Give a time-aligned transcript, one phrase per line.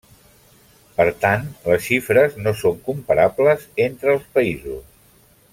[1.01, 4.83] Per tant, les xifres no són comparables entre els països.